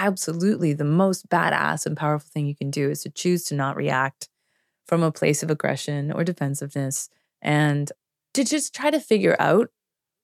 [0.00, 3.76] absolutely the most badass and powerful thing you can do is to choose to not
[3.76, 4.28] react
[4.86, 7.10] from a place of aggression or defensiveness
[7.42, 7.92] and
[8.34, 9.68] to just try to figure out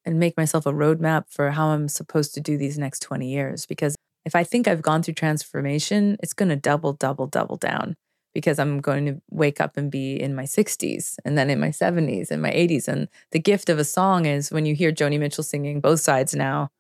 [0.05, 3.67] and make myself a roadmap for how I'm supposed to do these next 20 years.
[3.67, 7.97] Because if I think I've gone through transformation, it's going to double, double, double down
[8.33, 11.69] because I'm going to wake up and be in my 60s and then in my
[11.69, 12.89] 70s and my 80s.
[12.89, 16.35] And the gift of a song is when you hear Joni Mitchell singing both sides
[16.35, 16.71] now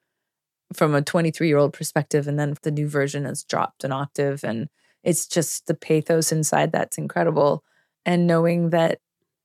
[0.72, 4.44] from a 23 year old perspective, and then the new version has dropped an octave.
[4.44, 4.68] And
[5.02, 7.62] it's just the pathos inside that's incredible.
[8.04, 8.98] And knowing that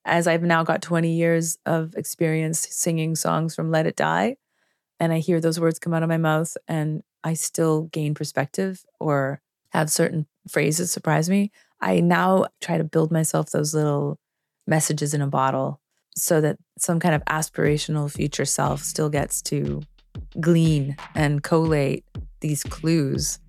[0.06, 4.36] as I've now got 20 years of experience singing songs from Let It Die,
[5.00, 8.84] and I hear those words come out of my mouth, and I still gain perspective
[9.00, 14.20] or have certain phrases surprise me, I now try to build myself those little
[14.68, 15.80] messages in a bottle
[16.16, 19.82] so that some kind of aspirational future self still gets to
[20.40, 22.06] glean and collate
[22.40, 23.40] these clues.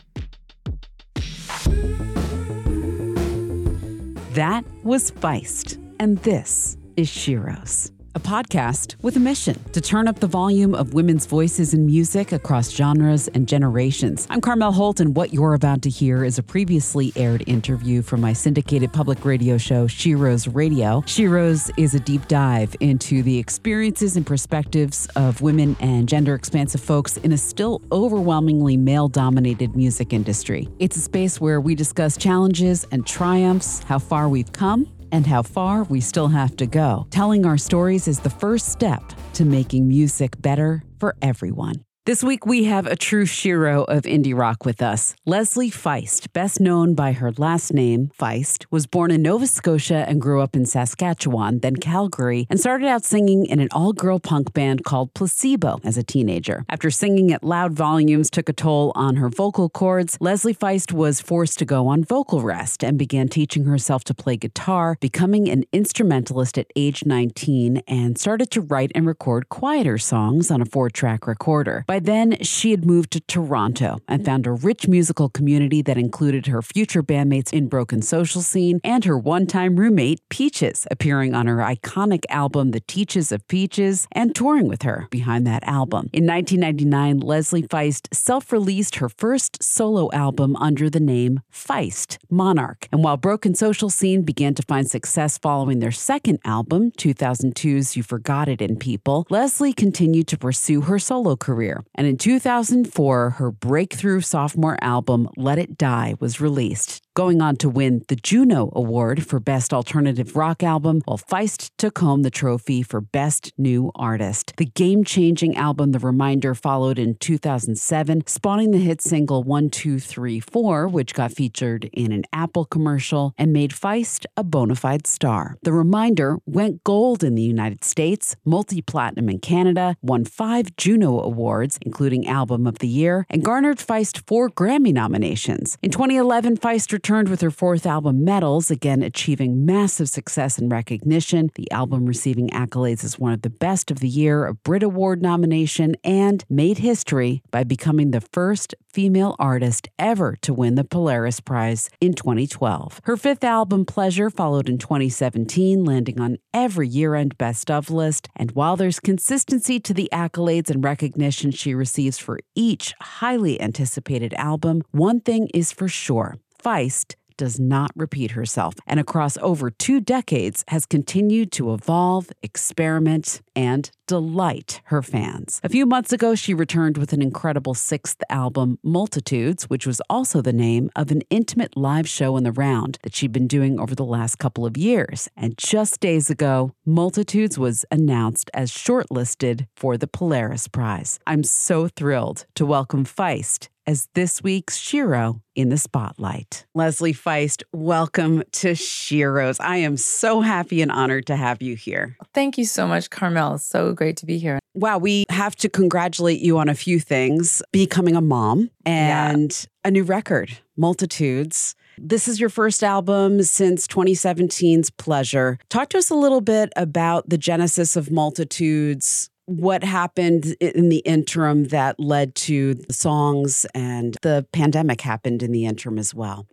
[4.35, 5.79] That was Feist.
[6.01, 10.95] And this is Sheroes, a podcast with a mission to turn up the volume of
[10.95, 14.27] women's voices in music across genres and generations.
[14.29, 18.21] I'm Carmel Holt, and what you're about to hear is a previously aired interview from
[18.21, 21.01] my syndicated public radio show, Sheroes Radio.
[21.03, 26.81] Sheroes is a deep dive into the experiences and perspectives of women and gender expansive
[26.81, 30.69] folks in a still overwhelmingly male dominated music industry.
[30.79, 35.43] It's a space where we discuss challenges and triumphs, how far we've come, and how
[35.43, 37.07] far we still have to go.
[37.11, 41.77] Telling our stories is the first step to making music better for everyone.
[42.05, 45.15] This week, we have a true shero of indie rock with us.
[45.25, 50.21] Leslie Feist, best known by her last name, Feist, was born in Nova Scotia and
[50.21, 54.53] grew up in Saskatchewan, then Calgary, and started out singing in an all girl punk
[54.53, 56.65] band called Placebo as a teenager.
[56.69, 61.21] After singing at loud volumes took a toll on her vocal cords, Leslie Feist was
[61.21, 65.63] forced to go on vocal rest and began teaching herself to play guitar, becoming an
[65.73, 70.91] instrumentalist at age 19, and started to write and record quieter songs on a four
[70.91, 71.85] track recorder.
[71.93, 74.25] By then, she had moved to Toronto and mm.
[74.25, 79.05] found a rich musical community that included her future bandmates in Broken Social Scene and
[79.05, 84.35] her one time roommate, Peaches, appearing on her iconic album, The Teaches of Peaches, and
[84.35, 86.09] touring with her behind that album.
[86.15, 92.89] In 1999, Leslie Feist self released her first solo album under the name Feist Monarch.
[92.91, 98.03] And while Broken Social Scene began to find success following their second album, 2002's You
[98.03, 101.82] Forgot It in People, Leslie continued to pursue her solo career.
[101.95, 107.69] And in 2004, her breakthrough sophomore album, Let It Die, was released, going on to
[107.69, 112.83] win the Juno Award for Best Alternative Rock Album, while Feist took home the trophy
[112.83, 114.55] for Best New Artist.
[114.57, 121.15] The game changing album, The Reminder, followed in 2007, spawning the hit single 1234, which
[121.15, 125.57] got featured in an Apple commercial and made Feist a bona fide star.
[125.63, 131.21] The Reminder went gold in the United States, multi platinum in Canada, won five Juno
[131.21, 135.77] Awards, including Album of the Year, and garnered Feist four Grammy nominations.
[135.83, 141.51] In 2011, Feist returned with her fourth album, Metals, again achieving massive success and recognition.
[141.57, 145.21] The album receiving accolades as one of the best of the year, a Brit Award
[145.21, 151.41] nomination, and made history by becoming the first female artist ever to win the Polaris
[151.41, 153.01] Prize in 2012.
[153.03, 158.29] Her fifth album, Pleasure, followed in 2017, landing on every year end best of list.
[158.37, 164.33] And while there's consistency to the accolades and recognition she receives for each highly anticipated
[164.35, 170.01] album, one thing is for sure Feist does not repeat herself and across over two
[170.01, 175.61] decades has continued to evolve, experiment, and delight her fans.
[175.65, 180.43] A few months ago, she returned with an incredible sixth album, Multitudes, which was also
[180.43, 183.95] the name of an intimate live show in the round that she'd been doing over
[183.95, 185.29] the last couple of years.
[185.37, 191.19] And just days ago, Multitudes was announced as shortlisted for the Polaris Prize.
[191.27, 196.65] I'm so thrilled to welcome Feist as this week's Shero in the spotlight.
[196.75, 199.57] Leslie Feist, welcome to Sheroes.
[199.61, 202.17] I am so happy and honored to have you here.
[202.33, 203.42] Thank you so much, Carmel.
[203.59, 204.59] So great to be here.
[204.75, 209.89] Wow, we have to congratulate you on a few things becoming a mom and yeah.
[209.89, 211.75] a new record, Multitudes.
[211.99, 215.59] This is your first album since 2017's Pleasure.
[215.69, 220.99] Talk to us a little bit about the genesis of Multitudes, what happened in the
[220.99, 226.47] interim that led to the songs and the pandemic happened in the interim as well.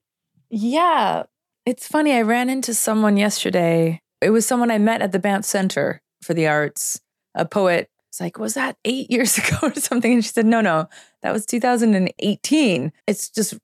[0.49, 1.23] Yeah.
[1.65, 2.13] It's funny.
[2.13, 4.01] I ran into someone yesterday.
[4.21, 7.01] It was someone I met at the Banff Center for the Arts,
[7.35, 10.13] a poet It's like, was that eight years ago or something?
[10.13, 10.87] And she said, no, no,
[11.21, 12.91] that was 2018.
[13.07, 13.55] It's just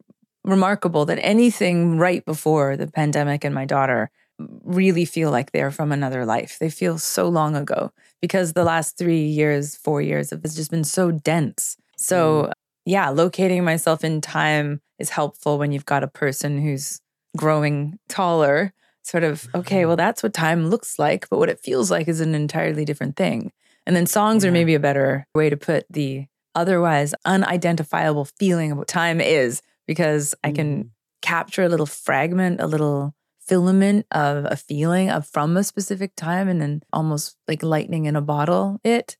[0.43, 5.91] remarkable that anything right before the pandemic and my daughter really feel like they're from
[5.91, 6.57] another life.
[6.59, 7.91] They feel so long ago
[8.21, 11.77] because the last three years, four years have just been so dense.
[11.97, 12.51] So, mm.
[12.85, 16.99] yeah, locating myself in time is helpful when you've got a person who's
[17.37, 18.73] growing taller.
[19.05, 22.21] Sort of, okay, well, that's what time looks like, but what it feels like is
[22.21, 23.51] an entirely different thing.
[23.85, 24.49] And then songs yeah.
[24.49, 26.25] are maybe a better way to put the
[26.55, 30.89] otherwise unidentifiable feeling of what time is because I can mm.
[31.21, 36.47] capture a little fragment, a little filament of a feeling of from a specific time
[36.47, 39.17] and then almost like lightning in a bottle it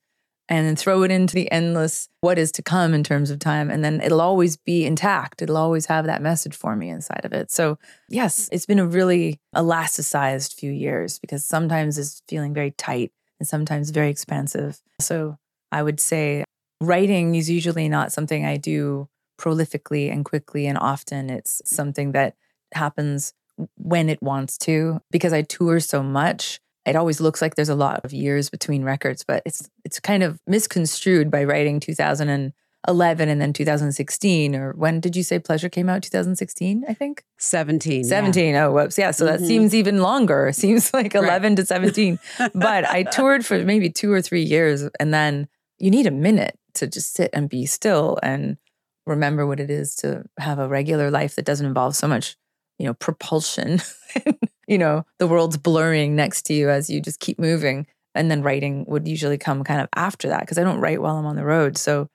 [0.47, 3.71] and then throw it into the endless what is to come in terms of time.
[3.71, 5.41] And then it'll always be intact.
[5.41, 7.51] It'll always have that message for me inside of it.
[7.51, 7.77] So
[8.09, 13.47] yes it's been a really elasticized few years because sometimes it's feeling very tight and
[13.47, 14.81] sometimes very expansive.
[14.99, 15.37] So
[15.71, 16.43] i would say
[16.79, 21.29] writing is usually not something i do prolifically and quickly and often.
[21.29, 22.35] It's something that
[22.73, 23.33] happens
[23.77, 26.59] when it wants to because I tour so much.
[26.85, 30.23] It always looks like there's a lot of years between records, but it's it's kind
[30.23, 35.89] of misconstrued by writing 2011 and then 2016 or when did you say Pleasure came
[35.89, 37.23] out 2016, I think?
[37.39, 38.03] 17.
[38.03, 38.53] 17.
[38.53, 38.65] Yeah.
[38.65, 38.97] Oh, whoops.
[38.97, 39.41] Yeah, so mm-hmm.
[39.41, 40.47] that seems even longer.
[40.47, 41.57] It seems like 11 right.
[41.57, 42.19] to 17.
[42.53, 45.47] but I toured for maybe 2 or 3 years and then
[45.79, 48.57] you need a minute to just sit and be still and
[49.05, 52.37] remember what it is to have a regular life that doesn't involve so much
[52.77, 53.81] you know, propulsion.
[54.67, 57.87] you know, the world's blurring next to you as you just keep moving.
[58.13, 61.17] And then writing would usually come kind of after that because I don't write while
[61.17, 61.77] I'm on the road.
[61.77, 62.09] So,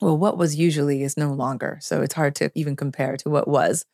[0.00, 1.78] well, what was usually is no longer.
[1.80, 3.86] So it's hard to even compare to what was.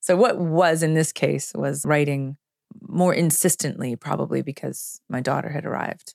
[0.00, 2.36] So, what was in this case was writing
[2.82, 6.14] more insistently, probably because my daughter had arrived.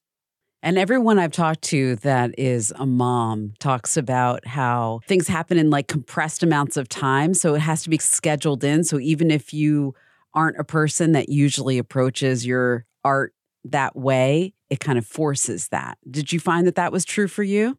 [0.65, 5.69] And everyone I've talked to that is a mom talks about how things happen in
[5.69, 7.35] like compressed amounts of time.
[7.35, 8.83] So it has to be scheduled in.
[8.83, 9.93] So even if you
[10.35, 13.33] aren't a person that usually approaches your art
[13.63, 15.97] that way, it kind of forces that.
[16.09, 17.77] Did you find that that was true for you?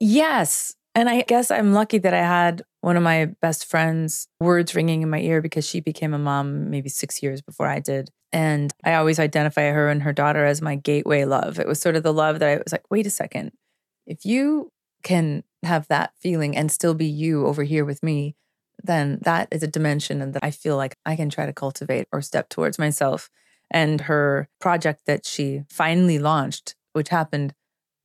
[0.00, 0.74] Yes.
[0.94, 5.02] And I guess I'm lucky that I had one of my best friends' words ringing
[5.02, 8.10] in my ear because she became a mom maybe six years before I did.
[8.32, 11.58] And I always identify her and her daughter as my gateway love.
[11.58, 13.52] It was sort of the love that I was like, wait a second.
[14.06, 14.70] If you
[15.02, 18.36] can have that feeling and still be you over here with me,
[18.82, 22.22] then that is a dimension that I feel like I can try to cultivate or
[22.22, 23.30] step towards myself.
[23.70, 27.54] And her project that she finally launched, which happened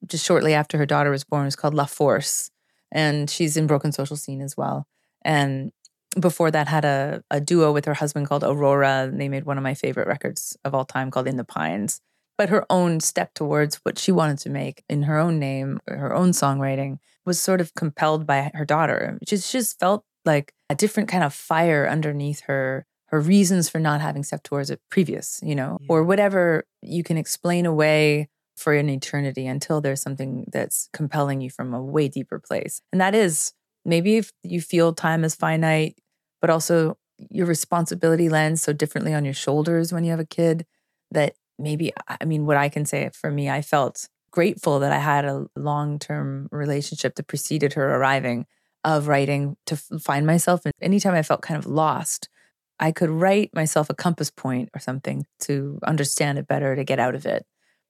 [0.05, 2.51] just shortly after her daughter was born, is called La Force.
[2.91, 4.87] And she's in Broken Social Scene as well.
[5.23, 5.71] And
[6.19, 9.15] before that had a, a duo with her husband called AroarA.
[9.15, 12.01] They made one of my favorite records of all time called In the Pines.
[12.37, 16.13] But her own step towards what she wanted to make in her own name, her
[16.13, 19.19] own songwriting, was sort of compelled by her daughter.
[19.27, 24.01] She just felt like a different kind of fire underneath her her reasons for not
[24.01, 25.87] having stepped towards it previous, you know, yeah.
[25.87, 28.27] or whatever you can explain away
[28.57, 32.81] for an eternity until there's something that's compelling you from a way deeper place.
[32.91, 33.53] And that is
[33.85, 35.95] maybe if you feel time is finite,
[36.41, 36.97] but also
[37.29, 40.65] your responsibility lands so differently on your shoulders when you have a kid
[41.11, 44.97] that maybe, I mean, what I can say for me, I felt grateful that I
[44.97, 48.47] had a long term relationship that preceded her arriving
[48.83, 50.65] of writing to find myself.
[50.65, 52.29] And anytime I felt kind of lost,
[52.79, 56.99] I could write myself a compass point or something to understand it better, to get
[56.99, 57.45] out of it.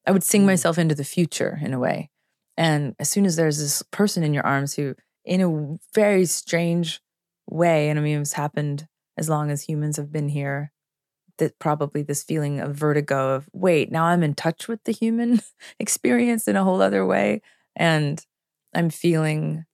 [0.06, 0.48] I would sing mm.
[0.48, 2.10] myself into the future in a way.
[2.58, 7.02] And as soon as there's this person in your arms who, in a very strange
[7.50, 7.90] way.
[7.90, 10.72] And I mean, it's happened as long as humans have been here.
[11.40, 15.42] That probably this feeling of vertigo of, wait, now I'm in touch with the human
[15.80, 17.42] experience in a whole other way.
[17.76, 18.24] And
[18.76, 19.66] I'm feeling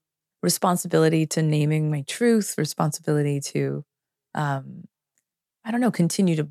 [0.42, 3.84] responsibility to naming my truth, responsibility to,
[4.36, 4.86] um,
[5.66, 6.50] I don't know, continue to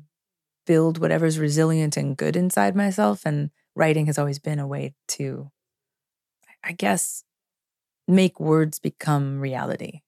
[0.65, 3.23] build whatever's resilient and good inside myself.
[3.25, 5.51] And writing has always been a way to,
[6.63, 7.23] I guess,
[8.07, 10.01] make words become reality.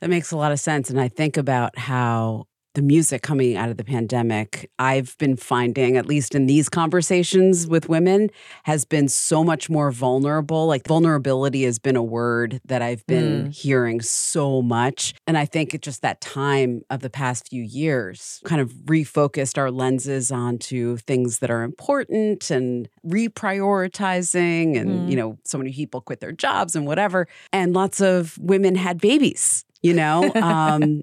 [0.00, 0.90] That makes a lot of sense.
[0.90, 5.96] And I think about how the music coming out of the pandemic, I've been finding,
[5.96, 8.30] at least in these conversations with women,
[8.64, 10.66] has been so much more vulnerable.
[10.66, 13.54] Like vulnerability has been a word that I've been mm.
[13.54, 15.14] hearing so much.
[15.26, 19.58] And I think it's just that time of the past few years kind of refocused
[19.58, 24.78] our lenses onto things that are important and reprioritizing.
[24.78, 25.10] And, mm.
[25.10, 27.28] you know, so many people quit their jobs and whatever.
[27.52, 30.32] And lots of women had babies you know?
[30.42, 31.02] Um,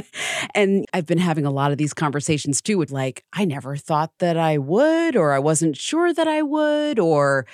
[0.54, 4.12] and I've been having a lot of these conversations too with like, I never thought
[4.18, 7.46] that I would, or I wasn't sure that I would, or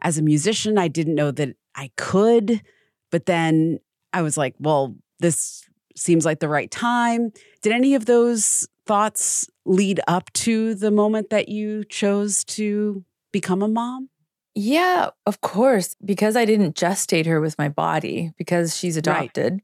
[0.00, 2.62] as a musician, I didn't know that I could.
[3.10, 3.80] But then
[4.12, 7.32] I was like, well, this seems like the right time.
[7.62, 13.62] Did any of those thoughts lead up to the moment that you chose to become
[13.62, 14.08] a mom?
[14.54, 15.94] Yeah, of course.
[16.04, 19.52] Because I didn't gestate her with my body, because she's adopted.
[19.52, 19.62] Right.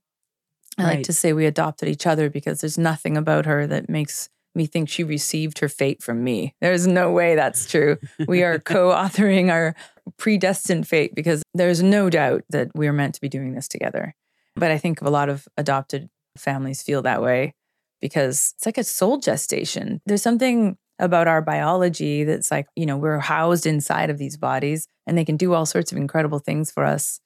[0.79, 0.97] I right.
[0.97, 4.67] like to say we adopted each other because there's nothing about her that makes me
[4.67, 6.55] think she received her fate from me.
[6.61, 7.99] There's no way that's true.
[8.27, 9.75] we are co authoring our
[10.17, 14.15] predestined fate because there's no doubt that we are meant to be doing this together.
[14.57, 17.55] But I think a lot of adopted families feel that way
[18.01, 20.01] because it's like a soul gestation.
[20.07, 24.87] There's something about our biology that's like, you know, we're housed inside of these bodies
[25.07, 27.21] and they can do all sorts of incredible things for us.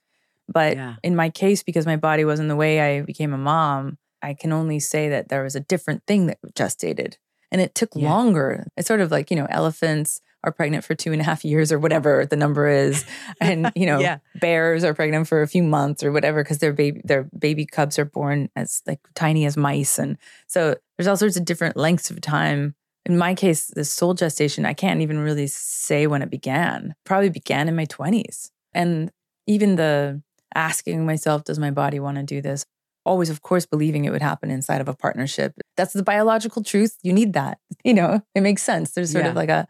[0.48, 0.96] But yeah.
[1.02, 4.52] in my case, because my body wasn't the way I became a mom, I can
[4.52, 7.16] only say that there was a different thing that gestated
[7.50, 8.10] and it took yeah.
[8.10, 8.66] longer.
[8.76, 11.72] It's sort of like, you know, elephants are pregnant for two and a half years
[11.72, 13.04] or whatever the number is.
[13.40, 14.18] And, you know, yeah.
[14.40, 17.98] bears are pregnant for a few months or whatever because their baby their baby cubs
[17.98, 19.98] are born as like tiny as mice.
[19.98, 22.74] And so there's all sorts of different lengths of time.
[23.06, 26.94] In my case, the soul gestation, I can't even really say when it began.
[27.04, 28.50] Probably began in my 20s.
[28.74, 29.10] And
[29.46, 30.22] even the
[30.54, 32.64] asking myself, does my body want to do this?
[33.08, 35.54] always, of course, believing it would happen inside of a partnership.
[35.76, 36.96] That's the biological truth.
[37.02, 37.58] You need that.
[37.84, 38.90] You know, it makes sense.
[38.90, 39.30] There's sort yeah.
[39.30, 39.66] of like a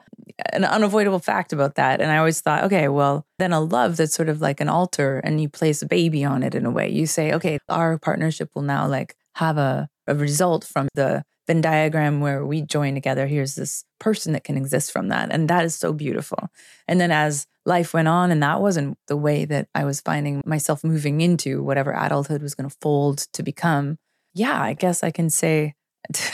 [0.52, 2.00] an unavoidable fact about that.
[2.00, 5.20] And I always thought, okay, well, then a love that's sort of like an altar
[5.22, 6.88] and you place a baby on it in a way.
[6.88, 11.60] You say, okay, our partnership will now like have a, a result from the Venn
[11.62, 13.26] diagram where we join together.
[13.26, 15.30] Here's this person that can exist from that.
[15.32, 16.50] And that is so beautiful.
[16.86, 20.42] And then as life went on, and that wasn't the way that I was finding
[20.44, 23.98] myself moving into whatever adulthood was going to fold to become.
[24.34, 25.74] Yeah, I guess I can say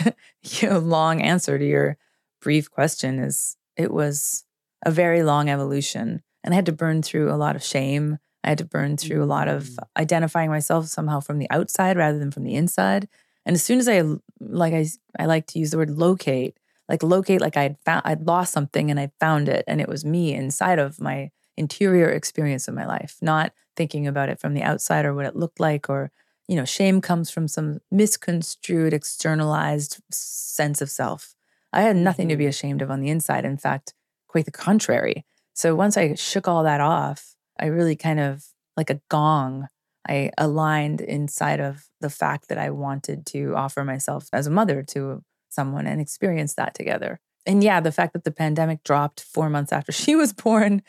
[0.62, 1.96] a long answer to your
[2.42, 4.44] brief question is it was
[4.84, 6.22] a very long evolution.
[6.42, 8.18] And I had to burn through a lot of shame.
[8.42, 9.78] I had to burn through a lot of mm.
[9.96, 13.08] identifying myself somehow from the outside rather than from the inside.
[13.46, 14.02] And as soon as I
[14.40, 14.86] like I
[15.18, 16.56] I like to use the word locate,
[16.88, 20.04] like locate like I'd found I'd lost something and I found it and it was
[20.04, 24.62] me inside of my interior experience of my life, not thinking about it from the
[24.62, 26.10] outside or what it looked like or
[26.48, 31.34] you know, shame comes from some misconstrued, externalized sense of self.
[31.72, 32.50] I had nothing to be mm-hmm.
[32.50, 33.44] ashamed of on the inside.
[33.44, 33.94] In fact,
[34.28, 35.24] quite the contrary.
[35.54, 38.44] So once I shook all that off, I really kind of
[38.76, 39.68] like a gong
[40.08, 44.82] I aligned inside of the fact that I wanted to offer myself as a mother
[44.88, 47.20] to someone and experience that together.
[47.46, 50.82] And yeah, the fact that the pandemic dropped four months after she was born,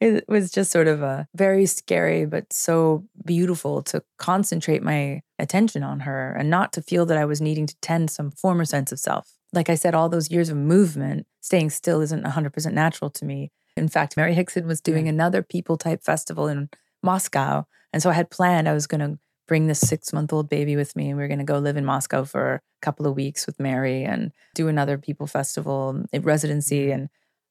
[0.00, 5.82] it was just sort of a very scary, but so beautiful to concentrate my attention
[5.82, 8.92] on her and not to feel that I was needing to tend some former sense
[8.92, 9.32] of self.
[9.52, 13.52] Like I said, all those years of movement, staying still isn't 100% natural to me.
[13.76, 16.68] In fact, Mary Hickson was doing another people type festival in
[17.04, 17.64] Moscow.
[17.92, 20.74] And so I had planned I was going to bring this six month old baby
[20.74, 23.14] with me and we are going to go live in Moscow for a couple of
[23.14, 26.86] weeks with Mary and do another people festival residency.
[26.86, 26.92] Mm-hmm.
[26.92, 27.08] And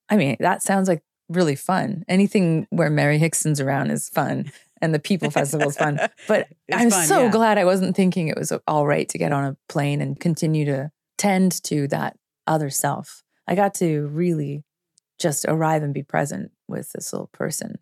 [0.09, 2.03] I mean, that sounds like really fun.
[2.07, 5.99] Anything where Mary Hickson's around is fun and the people festival is fun.
[6.27, 7.31] But it's I'm fun, so yeah.
[7.31, 10.65] glad I wasn't thinking it was all right to get on a plane and continue
[10.65, 12.17] to tend to that
[12.47, 13.23] other self.
[13.47, 14.63] I got to really
[15.19, 17.79] just arrive and be present with this little person.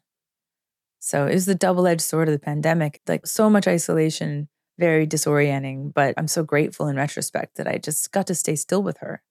[1.01, 3.01] So it was the double edged sword of the pandemic.
[3.07, 5.93] Like so much isolation, very disorienting.
[5.93, 9.23] But I'm so grateful in retrospect that I just got to stay still with her.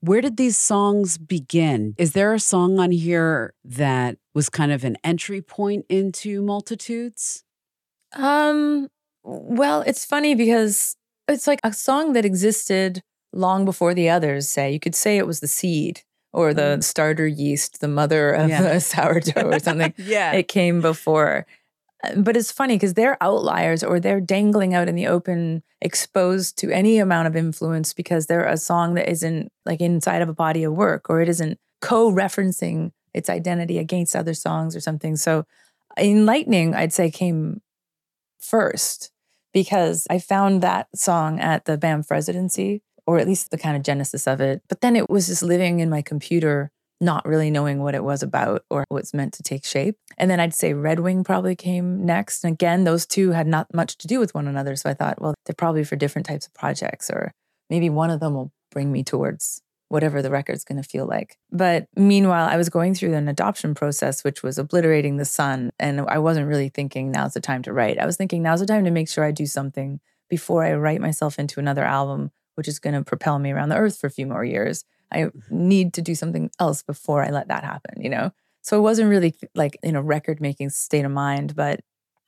[0.00, 1.94] Where did these songs begin?
[1.96, 7.44] Is there a song on here that was kind of an entry point into multitudes?
[8.14, 8.88] Um,
[9.22, 10.96] well, it's funny because
[11.28, 13.00] it's like a song that existed
[13.32, 14.72] long before the others, say.
[14.72, 16.02] You could say it was the seed
[16.32, 16.82] or the mm.
[16.82, 18.62] starter yeast, the mother of yeah.
[18.62, 19.92] the sourdough or something.
[19.98, 20.32] yeah.
[20.32, 21.46] It came before.
[22.02, 26.56] Uh, but it's funny because they're outliers or they're dangling out in the open, exposed
[26.58, 30.34] to any amount of influence because they're a song that isn't like inside of a
[30.34, 35.16] body of work or it isn't co referencing its identity against other songs or something.
[35.16, 35.44] So,
[35.98, 37.60] In Lightning, I'd say, came
[38.40, 39.12] first
[39.52, 43.82] because I found that song at the Banff residency or at least the kind of
[43.82, 44.62] genesis of it.
[44.68, 48.22] But then it was just living in my computer, not really knowing what it was
[48.22, 49.96] about or what's meant to take shape.
[50.18, 52.44] And then I'd say Red Wing probably came next.
[52.44, 54.76] And again, those two had not much to do with one another.
[54.76, 57.32] So I thought, well, they're probably for different types of projects, or
[57.68, 61.36] maybe one of them will bring me towards whatever the record's going to feel like.
[61.50, 65.70] But meanwhile, I was going through an adoption process, which was obliterating the sun.
[65.78, 67.98] And I wasn't really thinking now's the time to write.
[67.98, 71.02] I was thinking now's the time to make sure I do something before I write
[71.02, 72.30] myself into another album
[72.62, 74.84] which is going to propel me around the earth for a few more years.
[75.10, 78.30] I need to do something else before I let that happen, you know?
[78.62, 81.56] So I wasn't really like in a record making state of mind.
[81.56, 81.80] But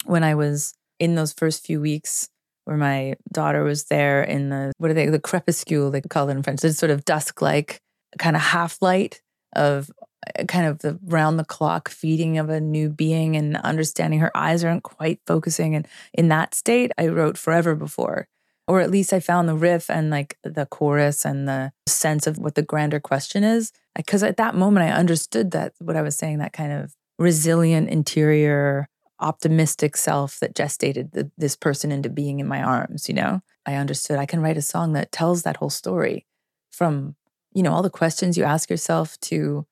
[0.06, 2.30] when I was in those first few weeks
[2.64, 6.32] where my daughter was there in the, what are they, the crepuscule, they call it
[6.32, 7.78] in French, it's sort of dusk like
[8.18, 9.22] kind of half light
[9.54, 9.88] of
[10.36, 14.36] uh, kind of the round the clock feeding of a new being and understanding her
[14.36, 15.76] eyes aren't quite focusing.
[15.76, 18.26] And in that state, I wrote forever before
[18.66, 22.38] or at least I found the riff and like the chorus and the sense of
[22.38, 23.72] what the grander question is.
[23.94, 27.90] Because at that moment, I understood that what I was saying, that kind of resilient
[27.90, 28.88] interior,
[29.20, 33.42] optimistic self that gestated the, this person into being in my arms, you know?
[33.66, 36.26] I understood I can write a song that tells that whole story
[36.70, 37.16] from,
[37.52, 39.66] you know, all the questions you ask yourself to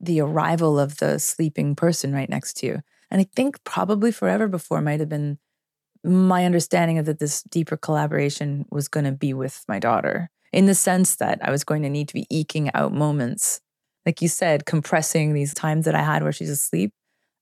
[0.00, 2.82] the arrival of the sleeping person right next to you.
[3.10, 5.38] And I think probably forever before might have been
[6.04, 10.66] my understanding of that this deeper collaboration was going to be with my daughter in
[10.66, 13.60] the sense that I was going to need to be eking out moments,
[14.06, 16.92] like you said, compressing these times that I had where she's asleep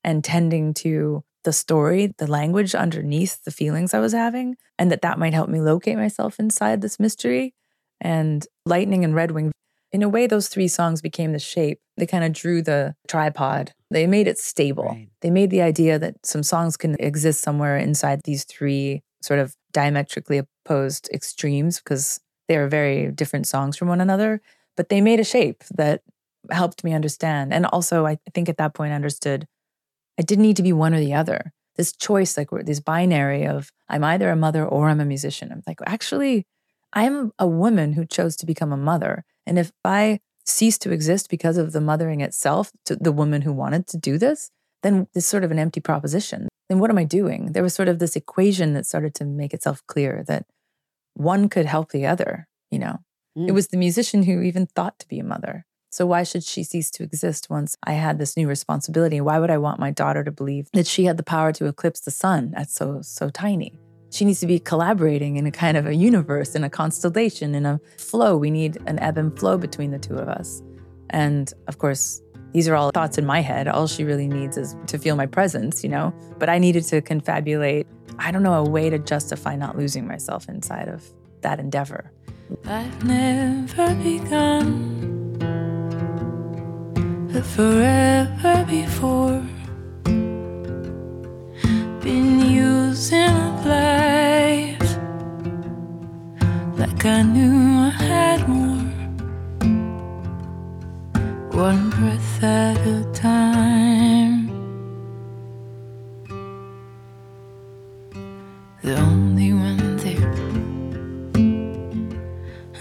[0.04, 5.02] and tending to the story, the language underneath the feelings I was having, and that
[5.02, 7.54] that might help me locate myself inside this mystery.
[8.00, 9.52] In Lightning and Red Wing
[9.92, 11.78] in a way, those three songs became the shape.
[11.96, 13.72] They kind of drew the tripod.
[13.90, 14.84] They made it stable.
[14.84, 15.08] Right.
[15.20, 19.54] They made the idea that some songs can exist somewhere inside these three sort of
[19.72, 24.40] diametrically opposed extremes because they are very different songs from one another.
[24.76, 26.02] But they made a shape that
[26.50, 27.52] helped me understand.
[27.52, 29.46] And also, I think at that point, I understood
[30.18, 31.52] I didn't need to be one or the other.
[31.76, 35.52] This choice, like this binary of I'm either a mother or I'm a musician.
[35.52, 36.46] I'm like, actually,
[36.92, 39.24] I'm a woman who chose to become a mother.
[39.46, 43.52] And if I cease to exist because of the mothering itself, to the woman who
[43.52, 44.50] wanted to do this,
[44.82, 46.48] then it's sort of an empty proposition.
[46.68, 47.52] Then what am I doing?
[47.52, 50.46] There was sort of this equation that started to make itself clear that
[51.14, 52.98] one could help the other, you know.
[53.38, 53.48] Mm.
[53.48, 55.66] It was the musician who even thought to be a mother.
[55.90, 59.20] So why should she cease to exist once I had this new responsibility?
[59.20, 62.00] Why would I want my daughter to believe that she had the power to eclipse
[62.00, 62.52] the sun?
[62.56, 63.78] That's so so tiny
[64.12, 67.64] she needs to be collaborating in a kind of a universe, in a constellation, in
[67.64, 68.36] a flow.
[68.36, 70.62] We need an ebb and flow between the two of us.
[71.10, 72.20] And of course,
[72.52, 73.68] these are all thoughts in my head.
[73.68, 76.12] All she really needs is to feel my presence, you know?
[76.38, 77.86] But I needed to confabulate,
[78.18, 82.12] I don't know, a way to justify not losing myself inside of that endeavor.
[82.66, 85.00] I've never begun
[87.54, 89.42] forever before
[92.02, 93.61] been using
[96.82, 97.54] like I knew
[97.88, 98.86] I had more.
[101.66, 104.36] One breath at a time.
[108.82, 110.34] The only one there.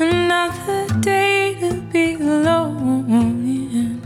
[0.09, 4.01] Another day to be alone in.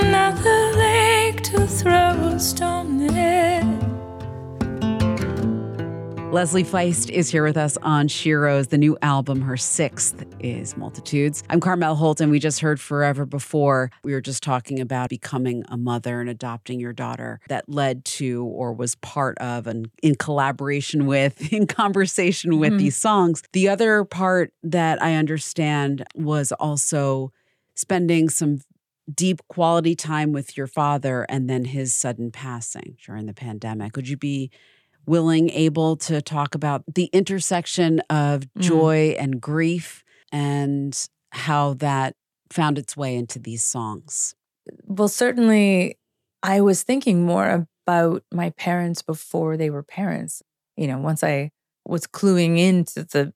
[0.00, 3.19] Another lake to throw a stone in.
[6.30, 11.42] Leslie Feist is here with us on Sheroes, The new album, her sixth, is Multitudes.
[11.50, 13.90] I'm Carmel Holt, and we just heard Forever Before.
[14.04, 18.44] We were just talking about becoming a mother and adopting your daughter that led to
[18.44, 22.78] or was part of and in collaboration with, in conversation with mm-hmm.
[22.78, 23.42] these songs.
[23.52, 27.32] The other part that I understand was also
[27.74, 28.60] spending some
[29.12, 33.96] deep quality time with your father and then his sudden passing during the pandemic.
[33.96, 34.52] Would you be
[35.06, 38.60] willing, able to talk about the intersection of mm.
[38.60, 42.14] joy and grief and how that
[42.50, 44.34] found its way into these songs?
[44.86, 45.98] Well, certainly,
[46.42, 50.42] I was thinking more about my parents before they were parents.
[50.76, 51.50] You know, once I
[51.84, 53.32] was cluing into the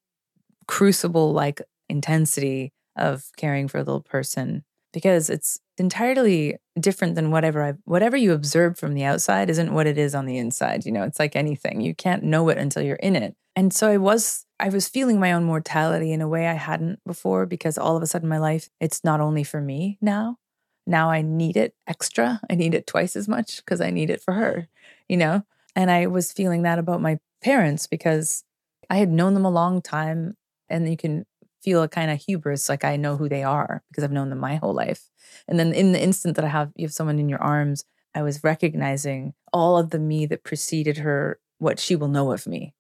[0.67, 7.63] crucible like intensity of caring for a little person, because it's entirely different than whatever
[7.63, 10.87] I whatever you observe from the outside isn't what it is on the inside.
[10.87, 11.83] You know, it's like anything.
[11.83, 13.35] You can't know it until you're in it.
[13.57, 17.01] And so I was I was feeling my own mortality in a way I hadn't
[17.05, 20.39] before because all of a sudden my life it's not only for me now.
[20.87, 22.41] Now I need it extra.
[22.49, 24.69] I need it twice as much because I need it for her,
[25.09, 25.43] you know?
[25.75, 28.45] And I was feeling that about my parents because
[28.89, 30.37] I had known them a long time
[30.69, 31.27] and you can
[31.65, 34.39] feel a kind of hubris, like I know who they are because I've known them
[34.39, 35.09] my whole life.
[35.49, 38.23] And then in the instant that I have you have someone in your arms, I
[38.23, 42.75] was recognizing all of the me that preceded her, what she will know of me,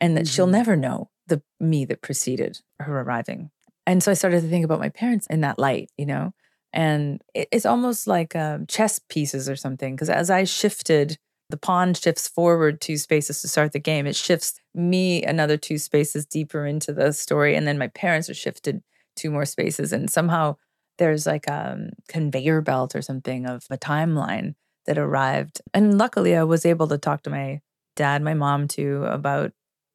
[0.00, 0.32] and that mm-hmm.
[0.32, 3.50] she'll never know the me that preceded her arriving.
[3.86, 6.32] And so I started to think about my parents in that light, you know.
[6.72, 9.94] And it's almost like um, chess pieces or something.
[9.94, 11.18] Because as I shifted
[11.54, 14.08] the pawn shifts forward two spaces to start the game.
[14.08, 17.54] It shifts me another two spaces deeper into the story.
[17.54, 18.82] And then my parents are shifted
[19.14, 19.92] two more spaces.
[19.92, 20.56] And somehow
[20.98, 25.62] there's like a conveyor belt or something of a timeline that arrived.
[25.72, 27.60] And luckily, I was able to talk to my
[27.94, 29.52] dad, my mom too, about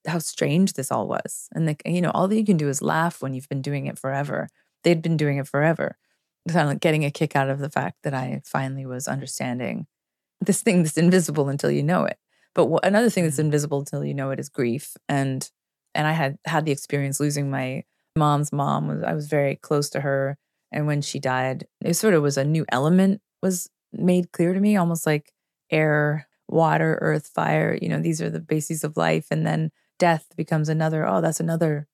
[0.07, 1.49] how strange this all was.
[1.53, 3.87] And like, you know, all that you can do is laugh when you've been doing
[3.87, 4.47] it forever.
[4.85, 5.97] They'd been doing it forever.
[6.47, 9.87] Kind of like getting a kick out of the fact that I finally was understanding
[10.41, 12.17] this thing that's invisible until you know it.
[12.55, 13.45] But another thing that's mm-hmm.
[13.45, 14.95] invisible until you know it is grief.
[15.07, 15.49] And
[15.95, 17.83] and I had had the experience losing my
[18.15, 19.03] mom's mom.
[19.05, 20.37] I was very close to her,
[20.71, 24.59] and when she died, it sort of was a new element was made clear to
[24.59, 25.31] me, almost like
[25.71, 27.77] air, water, earth, fire.
[27.81, 31.07] You know, these are the bases of life, and then death becomes another.
[31.07, 31.87] Oh, that's another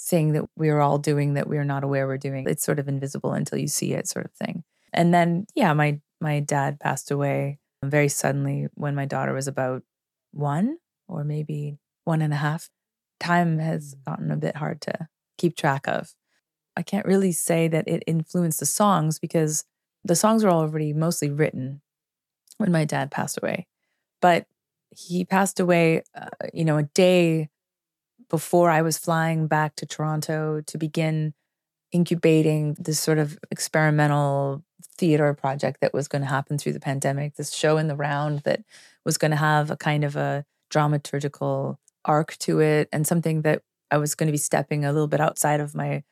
[0.00, 2.46] thing that we are all doing that we are not aware we're doing.
[2.48, 4.64] It's sort of invisible until you see it, sort of thing.
[4.92, 9.82] And then, yeah, my my dad passed away very suddenly when my daughter was about
[10.32, 12.70] one or maybe one and a half.
[13.20, 14.04] Time has mm.
[14.04, 16.14] gotten a bit hard to keep track of.
[16.76, 19.64] I can't really say that it influenced the songs because
[20.04, 21.80] the songs were already mostly written
[22.58, 23.66] when my dad passed away.
[24.20, 24.46] But
[24.90, 27.48] he passed away, uh, you know, a day
[28.30, 31.34] before I was flying back to Toronto to begin
[31.92, 34.62] incubating this sort of experimental
[34.98, 38.40] theater project that was going to happen through the pandemic, this show in the round
[38.40, 38.62] that
[39.04, 43.62] was going to have a kind of a dramaturgical arc to it and something that
[43.90, 46.02] I was going to be stepping a little bit outside of my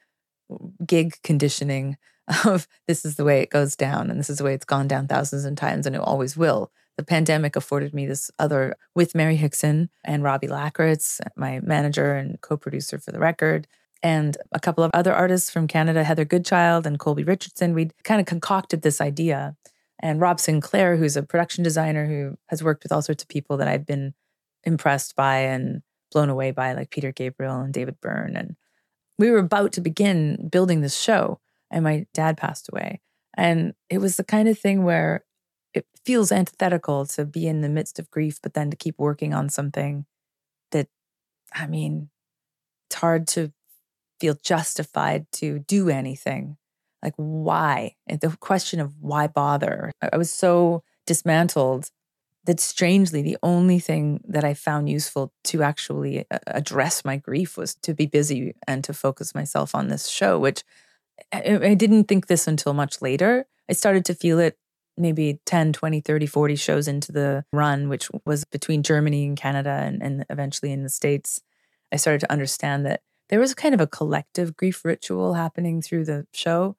[0.86, 1.96] gig conditioning
[2.44, 4.88] of this is the way it goes down and this is the way it's gone
[4.88, 6.70] down thousands of times and it always will.
[6.96, 12.40] The pandemic afforded me this other with Mary Hickson and Robbie Lackritz, my manager and
[12.40, 13.68] co-producer for the record,
[14.06, 17.74] and a couple of other artists from Canada, Heather Goodchild and Colby Richardson.
[17.74, 19.56] We'd kind of concocted this idea.
[19.98, 23.56] And Rob Sinclair, who's a production designer who has worked with all sorts of people
[23.56, 24.14] that I've been
[24.62, 28.36] impressed by and blown away by, like Peter Gabriel and David Byrne.
[28.36, 28.54] And
[29.18, 33.00] we were about to begin building this show, and my dad passed away.
[33.36, 35.24] And it was the kind of thing where
[35.74, 39.34] it feels antithetical to be in the midst of grief, but then to keep working
[39.34, 40.06] on something
[40.70, 40.86] that,
[41.52, 42.10] I mean,
[42.88, 43.50] it's hard to
[44.20, 46.56] feel justified to do anything.
[47.02, 47.94] Like, why?
[48.08, 49.92] The question of why bother?
[50.00, 51.90] I was so dismantled
[52.46, 57.56] that strangely, the only thing that I found useful to actually uh, address my grief
[57.56, 60.62] was to be busy and to focus myself on this show, which
[61.32, 63.46] I, I didn't think this until much later.
[63.68, 64.56] I started to feel it
[64.96, 69.82] maybe 10, 20, 30, 40 shows into the run, which was between Germany and Canada
[69.82, 71.42] and, and eventually in the States.
[71.92, 76.04] I started to understand that there was kind of a collective grief ritual happening through
[76.04, 76.76] the show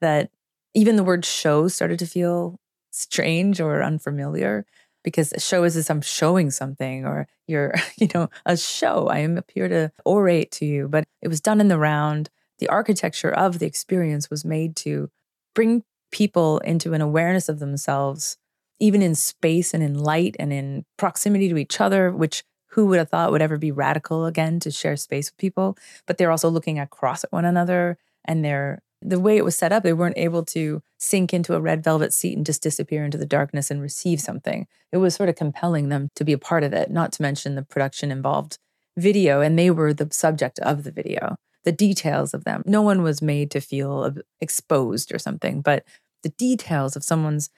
[0.00, 0.30] that
[0.74, 2.58] even the word show started to feel
[2.90, 4.64] strange or unfamiliar
[5.02, 9.08] because a show is as I'm showing something or you're, you know, a show.
[9.08, 10.88] I am here to orate to you.
[10.88, 12.30] But it was done in the round.
[12.58, 15.10] The architecture of the experience was made to
[15.54, 18.36] bring people into an awareness of themselves,
[18.78, 22.98] even in space and in light and in proximity to each other, which who would
[22.98, 25.76] have thought would ever be radical again to share space with people?
[26.06, 29.72] But they're also looking across at one another and they're the way it was set
[29.72, 33.16] up, they weren't able to sink into a red velvet seat and just disappear into
[33.16, 34.66] the darkness and receive something.
[34.92, 37.54] It was sort of compelling them to be a part of it, not to mention
[37.54, 38.58] the production involved
[38.96, 42.62] video, and they were the subject of the video, the details of them.
[42.66, 45.84] No one was made to feel exposed or something, but
[46.22, 47.48] the details of someone's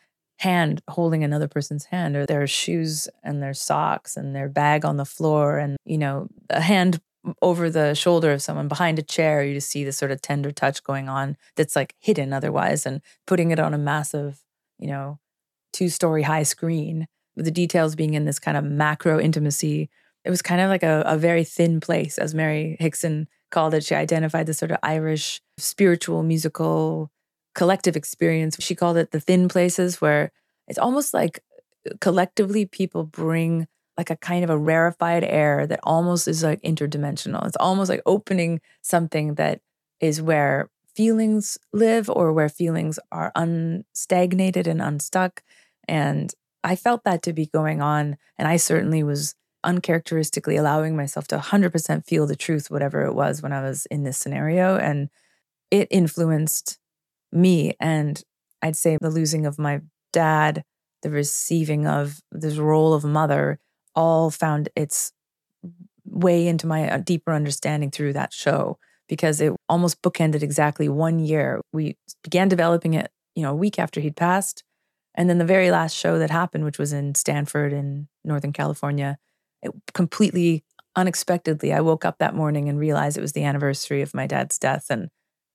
[0.42, 4.96] hand holding another person's hand or their shoes and their socks and their bag on
[4.96, 7.00] the floor and you know a hand
[7.40, 10.50] over the shoulder of someone behind a chair you just see this sort of tender
[10.50, 14.40] touch going on that's like hidden otherwise and putting it on a massive
[14.80, 15.20] you know
[15.72, 17.06] two story high screen.
[17.34, 19.88] With the details being in this kind of macro intimacy
[20.24, 23.84] it was kind of like a, a very thin place as mary hickson called it.
[23.84, 27.12] She identified this sort of irish spiritual musical
[27.54, 30.32] collective experience she called it the thin places where
[30.68, 31.40] it's almost like
[31.86, 36.60] uh, collectively people bring like a kind of a rarefied air that almost is like
[36.62, 37.46] interdimensional.
[37.46, 39.60] It's almost like opening something that
[40.00, 45.42] is where feelings live or where feelings are unstagnated and unstuck.
[45.88, 46.32] And
[46.64, 48.16] I felt that to be going on.
[48.38, 49.34] And I certainly was
[49.64, 54.04] uncharacteristically allowing myself to 100% feel the truth, whatever it was when I was in
[54.04, 54.76] this scenario.
[54.76, 55.08] And
[55.70, 56.78] it influenced
[57.32, 57.74] me.
[57.80, 58.22] And
[58.60, 59.80] I'd say the losing of my
[60.12, 60.64] dad,
[61.02, 63.58] the receiving of this role of mother
[63.94, 65.12] all found its
[66.04, 71.18] way into my uh, deeper understanding through that show because it almost bookended exactly one
[71.18, 71.60] year.
[71.72, 74.64] We began developing it, you know, a week after he'd passed.
[75.14, 79.18] And then the very last show that happened, which was in Stanford in Northern California,
[79.62, 80.64] it completely
[80.96, 84.58] unexpectedly, I woke up that morning and realized it was the anniversary of my dad's
[84.58, 84.86] death.
[84.90, 85.08] And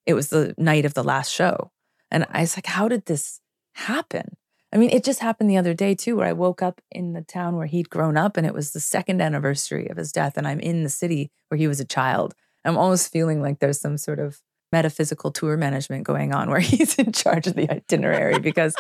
[0.08, 1.72] it was the night of the last show.
[2.10, 3.42] And I was like, how did this
[3.74, 4.38] happen?
[4.74, 7.22] I mean, it just happened the other day too, where I woke up in the
[7.22, 10.38] town where he'd grown up and it was the second anniversary of his death.
[10.38, 12.34] And I'm in the city where he was a child.
[12.66, 14.42] I'm almost feeling like there's some sort of
[14.72, 18.76] metaphysical tour management going on where he's in charge of the itinerary because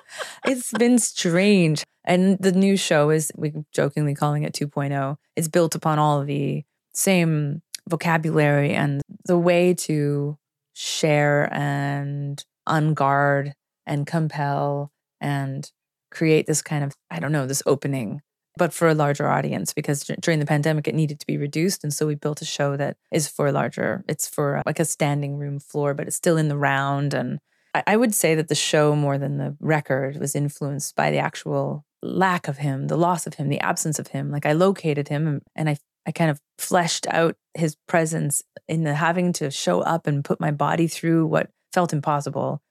[0.45, 1.83] it's been strange.
[2.05, 5.17] And the new show is, we jokingly calling it 2.0.
[5.35, 6.63] It's built upon all the
[6.93, 10.37] same vocabulary and the way to
[10.77, 13.53] share and unguard
[13.87, 15.71] and compel and
[16.11, 18.21] create this kind of, I don't know, this opening,
[18.57, 21.83] but for a larger audience because during the pandemic it needed to be reduced.
[21.83, 24.79] And so we built a show that is for a larger, it's for uh, like
[24.79, 27.15] a standing room floor, but it's still in the round.
[27.15, 27.39] And
[27.73, 31.85] I would say that the show, more than the record, was influenced by the actual
[32.03, 34.29] lack of him, the loss of him, the absence of him.
[34.29, 38.95] Like I located him and I I kind of fleshed out his presence in the
[38.95, 42.61] having to show up and put my body through what felt impossible,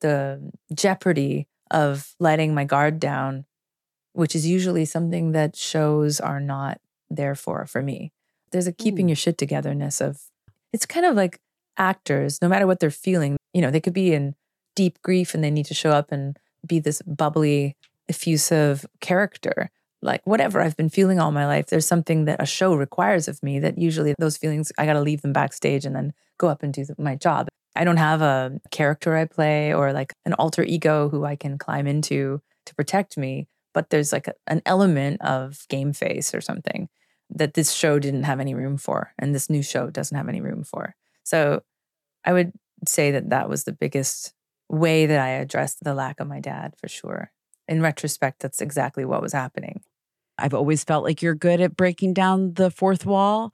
[0.00, 3.44] the jeopardy of letting my guard down,
[4.14, 6.80] which is usually something that shows are not
[7.10, 8.12] there for for me.
[8.50, 9.10] There's a keeping mm.
[9.10, 10.22] your shit togetherness of
[10.72, 11.38] it's kind of like
[11.76, 14.34] actors, no matter what they're feeling, you know, they could be in
[14.74, 17.76] deep grief and they need to show up and be this bubbly,
[18.08, 19.70] effusive character
[20.02, 23.42] like whatever I've been feeling all my life, there's something that a show requires of
[23.42, 26.62] me that usually those feelings, I got to leave them backstage and then go up
[26.62, 27.48] and do my job.
[27.74, 31.58] I don't have a character I play or like an alter ego who I can
[31.58, 36.40] climb into to protect me, but there's like a, an element of game face or
[36.40, 36.88] something
[37.30, 40.40] that this show didn't have any room for and this new show doesn't have any
[40.40, 40.94] room for.
[41.24, 41.62] So
[42.24, 42.52] I would
[42.86, 44.32] say that that was the biggest
[44.68, 47.30] way that I addressed the lack of my dad for sure
[47.68, 49.82] in retrospect, that's exactly what was happening.
[50.38, 53.52] I've always felt like you're good at breaking down the fourth wall.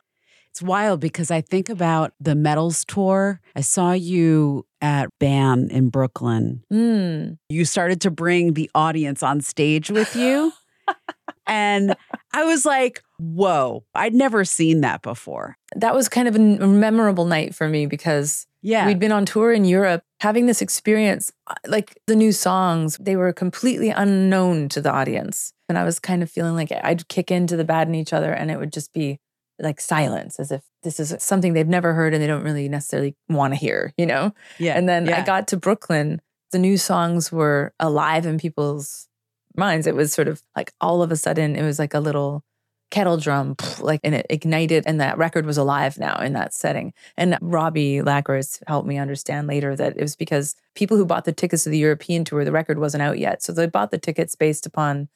[0.51, 3.40] It's wild because I think about the Metals tour.
[3.57, 6.62] I saw you at BAM in Brooklyn.
[6.70, 7.38] Mm.
[7.48, 10.53] You started to bring the audience on stage with you.
[11.46, 11.96] and
[12.35, 15.57] I was like, whoa, I'd never seen that before.
[15.77, 18.87] That was kind of a memorable night for me because yeah.
[18.87, 23.16] We'd been on tour in Europe, having this experience, uh, like the new songs, they
[23.16, 25.53] were completely unknown to the audience.
[25.68, 28.33] And I was kind of feeling like I'd kick into the bad in each other
[28.33, 29.18] and it would just be
[29.59, 33.16] like silence, as if this is something they've never heard and they don't really necessarily
[33.29, 34.33] want to hear, you know?
[34.59, 34.77] Yeah.
[34.77, 35.20] And then yeah.
[35.20, 36.20] I got to Brooklyn,
[36.53, 39.09] the new songs were alive in people's
[39.57, 39.87] minds.
[39.87, 42.44] It was sort of like all of a sudden, it was like a little
[42.92, 46.92] kettle drum, like, and it ignited, and that record was alive now in that setting.
[47.16, 51.33] And Robbie Lackritz helped me understand later that it was because people who bought the
[51.33, 53.42] tickets to the European tour, the record wasn't out yet.
[53.42, 55.09] So they bought the tickets based upon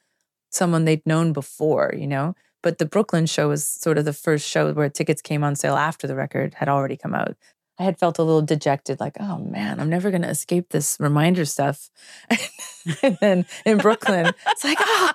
[0.51, 2.35] someone they'd known before, you know?
[2.63, 5.77] But the Brooklyn show was sort of the first show where tickets came on sale
[5.77, 7.37] after the record had already come out.
[7.79, 10.97] I had felt a little dejected, like, oh man, I'm never going to escape this
[10.99, 11.91] reminder stuff.
[13.03, 15.13] and then in Brooklyn, it's like, oh,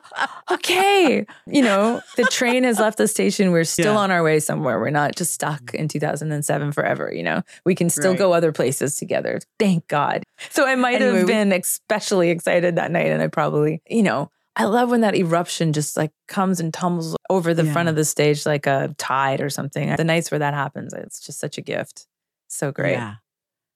[0.51, 1.25] okay.
[1.47, 3.51] You know, the train has left the station.
[3.51, 3.99] We're still yeah.
[3.99, 4.79] on our way somewhere.
[4.79, 5.77] We're not just stuck mm-hmm.
[5.77, 7.11] in 2007 forever.
[7.13, 8.19] You know, we can still right.
[8.19, 9.39] go other places together.
[9.57, 10.23] Thank God.
[10.49, 13.07] So I might anyway, have been we- especially excited that night.
[13.07, 17.15] And I probably, you know, I love when that eruption just like comes and tumbles
[17.29, 17.73] over the yeah.
[17.73, 19.95] front of the stage like a tide or something.
[19.95, 22.05] The nights where that happens, it's just such a gift.
[22.51, 22.93] So great.
[22.93, 23.15] Yeah.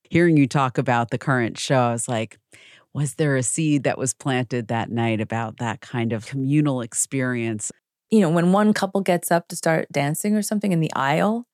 [0.09, 2.37] Hearing you talk about the current show, I was like,
[2.93, 7.71] was there a seed that was planted that night about that kind of communal experience?
[8.11, 11.45] You know, when one couple gets up to start dancing or something in the aisle,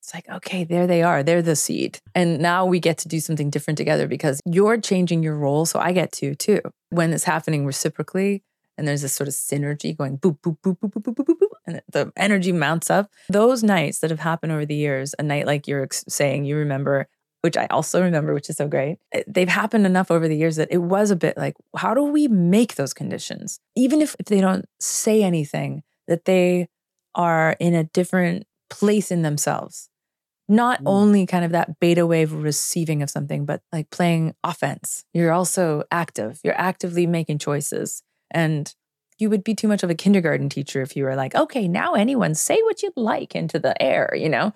[0.00, 1.22] it's like, okay, there they are.
[1.22, 1.98] They're the seed.
[2.14, 5.64] And now we get to do something different together because you're changing your role.
[5.66, 6.60] So I get to too.
[6.90, 8.42] When it's happening reciprocally,
[8.76, 11.38] and there's this sort of synergy going boop, boop, boop, boop, boop, boop, boop, boop,
[11.38, 13.10] boop, and the energy mounts up.
[13.28, 17.08] Those nights that have happened over the years, a night like you're saying, you remember,
[17.40, 18.98] which I also remember, which is so great.
[19.12, 22.04] Eh, they've happened enough over the years that it was a bit like, how do
[22.04, 23.60] we make those conditions?
[23.76, 26.68] Even if, if they don't say anything, that they
[27.14, 29.88] are in a different place in themselves.
[30.48, 30.84] Not mm.
[30.86, 35.04] only kind of that beta wave receiving of something, but like playing offense.
[35.14, 36.40] You're also active.
[36.44, 38.74] You're actively making choices and
[39.18, 41.94] you would be too much of a kindergarten teacher if you were like, okay, now
[41.94, 44.52] anyone say what you'd like into the air, you know,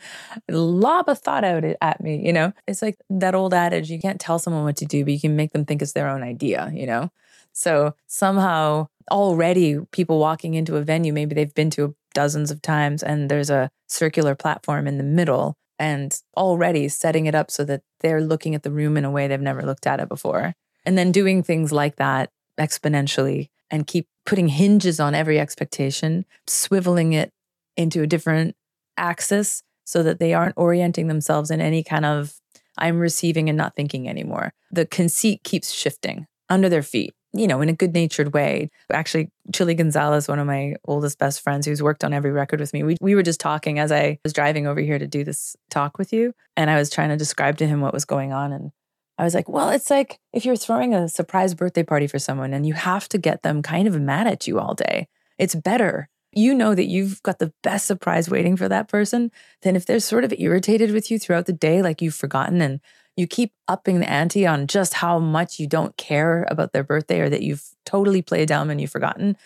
[0.48, 2.52] lob a thought out at me, you know.
[2.66, 5.36] It's like that old adage you can't tell someone what to do, but you can
[5.36, 7.10] make them think it's their own idea, you know.
[7.52, 13.02] So somehow already people walking into a venue, maybe they've been to dozens of times
[13.02, 17.82] and there's a circular platform in the middle and already setting it up so that
[18.00, 20.54] they're looking at the room in a way they've never looked at it before.
[20.84, 27.14] And then doing things like that exponentially and keep putting hinges on every expectation, swiveling
[27.14, 27.32] it
[27.76, 28.56] into a different
[28.96, 32.34] axis so that they aren't orienting themselves in any kind of
[32.76, 34.52] I'm receiving and not thinking anymore.
[34.70, 38.70] The conceit keeps shifting under their feet, you know, in a good natured way.
[38.92, 42.72] Actually, Chilly Gonzales, one of my oldest best friends who's worked on every record with
[42.72, 45.56] me, we, we were just talking as I was driving over here to do this
[45.70, 46.32] talk with you.
[46.56, 48.52] And I was trying to describe to him what was going on.
[48.52, 48.70] And
[49.18, 52.54] I was like, well, it's like if you're throwing a surprise birthday party for someone
[52.54, 56.08] and you have to get them kind of mad at you all day, it's better.
[56.32, 59.98] You know that you've got the best surprise waiting for that person than if they're
[59.98, 62.80] sort of irritated with you throughout the day, like you've forgotten and
[63.16, 67.18] you keep upping the ante on just how much you don't care about their birthday
[67.20, 69.36] or that you've totally played down and you've forgotten.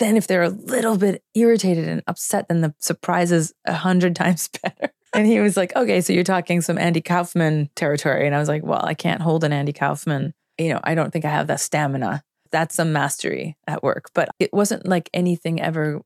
[0.00, 4.16] Then, if they're a little bit irritated and upset, then the surprise is a hundred
[4.22, 4.93] times better.
[5.14, 8.26] And he was like, okay, so you're talking some Andy Kaufman territory.
[8.26, 10.34] And I was like, well, I can't hold an Andy Kaufman.
[10.58, 12.22] You know, I don't think I have that stamina.
[12.50, 14.10] That's some mastery at work.
[14.14, 16.02] But it wasn't like anything ever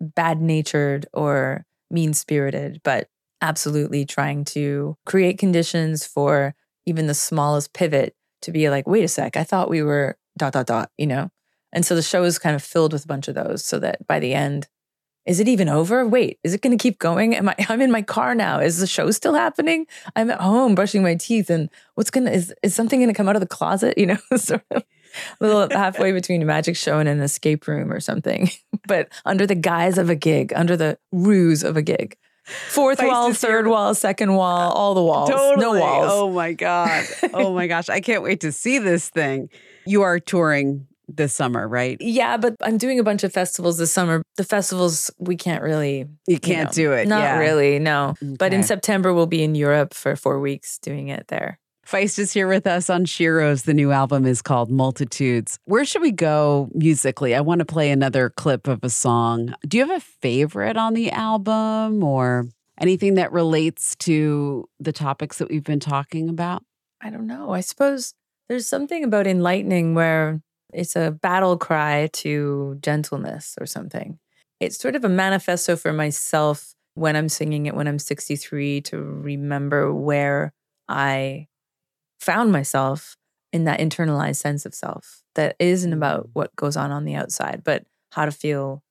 [0.00, 3.08] bad natured or mean spirited, but
[3.40, 6.54] absolutely trying to create conditions for
[6.86, 10.52] even the smallest pivot to be like, wait a sec, I thought we were dot,
[10.52, 11.30] dot, dot, you know?
[11.72, 14.06] And so the show is kind of filled with a bunch of those so that
[14.06, 14.68] by the end,
[15.28, 16.08] is it even over?
[16.08, 17.36] Wait, is it going to keep going?
[17.36, 18.60] Am I, I'm in my car now.
[18.60, 19.86] Is the show still happening?
[20.16, 23.14] I'm at home brushing my teeth and what's going to, is, is something going to
[23.14, 23.98] come out of the closet?
[23.98, 24.82] You know, sort of
[25.40, 28.50] a little halfway between a magic show and an escape room or something,
[28.88, 32.16] but under the guise of a gig, under the ruse of a gig.
[32.44, 35.28] Fourth wall, third wall, second wall, all the walls.
[35.28, 35.60] Totally.
[35.60, 36.10] No walls.
[36.10, 37.04] Oh my God.
[37.34, 37.90] Oh my gosh.
[37.90, 39.50] I can't wait to see this thing.
[39.84, 41.96] You are touring this summer, right?
[42.00, 44.22] Yeah, but I'm doing a bunch of festivals this summer.
[44.36, 47.08] The festivals we can't really You can't know, do it.
[47.08, 47.38] Not yeah.
[47.38, 48.14] really, no.
[48.22, 51.58] But in September we'll be in Europe for four weeks doing it there.
[51.86, 53.64] Feist is here with us on Sheroes.
[53.64, 55.58] The new album is called Multitudes.
[55.64, 57.34] Where should we go musically?
[57.34, 59.54] I want to play another clip of a song.
[59.66, 62.46] Do you have a favorite on the album or
[62.78, 66.62] anything that relates to the topics that we've been talking about?
[67.00, 67.52] I don't know.
[67.52, 68.12] I suppose
[68.50, 70.42] there's something about In Lightning where
[70.72, 74.18] it's a battle cry to gentleness or something.
[74.60, 78.98] It's sort of a manifesto for myself when I'm singing it when I'm 63 to
[78.98, 80.52] remember where
[80.88, 81.46] I
[82.20, 83.16] found myself
[83.52, 86.30] in that internalized sense of self that isn't about mm.
[86.32, 88.82] what goes on on the outside, but how to feel,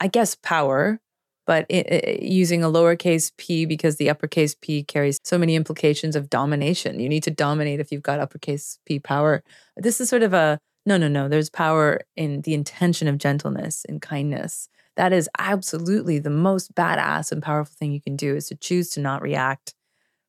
[0.00, 1.00] I guess, power,
[1.46, 6.16] but it, it- using a lowercase p because the uppercase p carries so many implications
[6.16, 6.98] of domination.
[6.98, 9.42] You need to dominate if you've got uppercase p power.
[9.76, 11.28] This is sort of a no, no, no.
[11.28, 14.68] There's power in the intention of gentleness and kindness.
[14.96, 18.90] That is absolutely the most badass and powerful thing you can do is to choose
[18.90, 19.74] to not react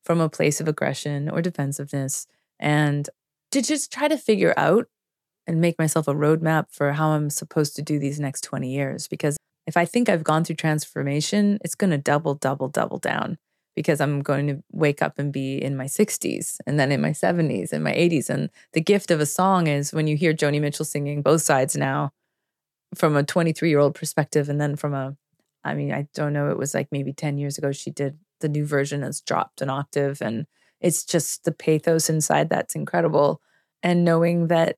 [0.04, 2.26] from a place of aggression or defensiveness
[2.58, 3.08] and
[3.50, 4.86] to just try to figure out
[5.46, 9.08] and make myself a roadmap for how I'm supposed to do these next 20 years.
[9.08, 9.36] Because
[9.66, 13.38] if I think I've gone through transformation, it's going to double, double, double down
[13.80, 17.12] because I'm going to wake up and be in my 60s and then in my
[17.12, 18.28] 70s and my 80s.
[18.28, 21.74] And the gift of a song is when you hear Joni Mitchell singing both sides
[21.76, 22.12] now
[22.94, 25.16] from a 23 year old perspective and then from a,
[25.64, 28.50] I mean, I don't know, it was like maybe 10 years ago she did the
[28.50, 30.46] new version that's dropped an octave and
[30.80, 33.40] it's just the pathos inside that's incredible.
[33.82, 34.76] And knowing that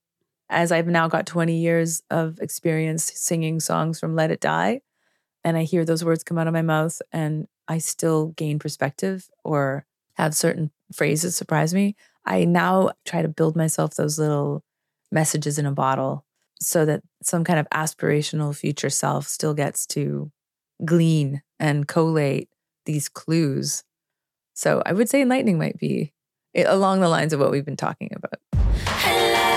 [0.49, 4.81] as I've now got 20 years of experience singing songs from Let It Die,
[5.43, 9.31] and I hear those words come out of my mouth and I still gain perspective
[9.45, 14.63] or have certain phrases surprise me, I now try to build myself those little
[15.11, 16.27] messages in a bottle
[16.61, 20.31] so that some kind of aspirational future self still gets to
[20.85, 22.51] glean and collate
[22.85, 23.85] these clues.
[24.53, 26.13] So I would say In Lightning might be
[26.55, 28.39] eh, along the lines of what we've been talking about.
[29.07, 29.52] When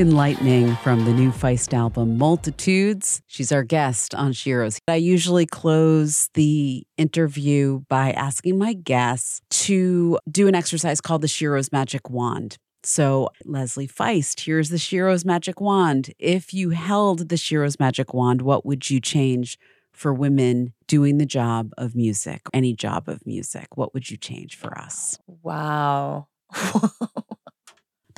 [0.00, 3.20] In Lightning from the new Feist album, Multitudes.
[3.26, 4.78] She's our guest on Sheroes.
[4.88, 11.26] I usually close the interview by asking my guests to do an exercise called the
[11.26, 12.56] Sheroes Magic Wand.
[12.82, 16.14] So, Leslie Feist, here's the Sheroes magic wand.
[16.18, 19.58] If you held the Sheroes magic wand, what would you change
[19.92, 23.76] for women doing the job of music, any job of music?
[23.76, 25.18] What would you change for us?
[25.26, 26.28] Wow.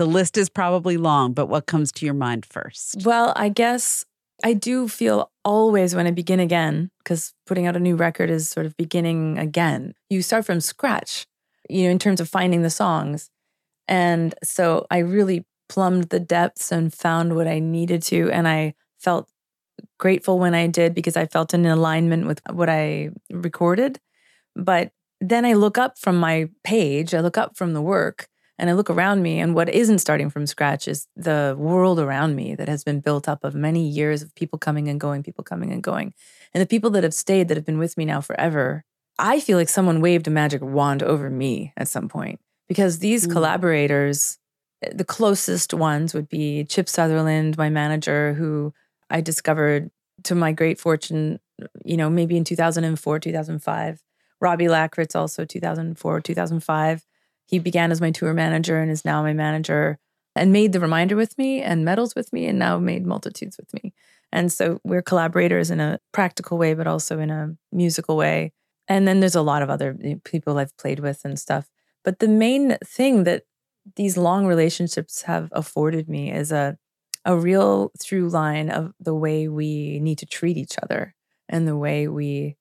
[0.02, 3.04] The list is probably long, but what comes to your mind first?
[3.04, 4.04] well, I guess
[4.42, 8.48] I do feel always when I begin again, because putting out a new record is
[8.48, 9.94] sort of beginning again.
[10.10, 11.28] You start from scratch,
[11.70, 13.30] you know, in terms of finding the songs.
[13.86, 18.28] And so I really plumbed the depths and found what I needed to.
[18.32, 19.30] And I felt
[20.00, 24.00] grateful when I did because I felt in alignment with what I recorded.
[24.56, 24.90] But
[25.20, 28.26] then I look up from my page, I look up from the work,
[28.62, 32.36] and I look around me, and what isn't starting from scratch is the world around
[32.36, 35.42] me that has been built up of many years of people coming and going, people
[35.42, 36.14] coming and going.
[36.54, 38.84] And the people that have stayed, that have been with me now forever,
[39.18, 42.38] I feel like someone waved a magic wand over me at some point
[42.68, 43.32] because these Mm.
[43.32, 44.38] collaborators,
[44.94, 48.72] the closest ones would be Chip Sutherland, my manager, who
[49.10, 49.90] I discovered
[50.22, 51.40] to my great fortune,
[51.84, 54.00] you know, maybe in 2004, 2005.
[54.40, 57.04] Robbie Lackritz, also 2004, 2005.
[57.52, 59.98] He began as my tour manager and is now my manager
[60.34, 63.72] and made the reminder with me and Metals with me and now made multitudes with
[63.74, 63.92] me.
[64.32, 68.54] And so we're collaborators in a practical way, but also in a musical way.
[68.88, 71.68] And then there's a lot of other eh, people I've played with and stuff.
[72.02, 73.42] But the main thing that
[73.96, 76.78] these long relationships have afforded me is a
[77.24, 81.14] a real through line of the way we need to treat each other
[81.48, 82.56] and the way we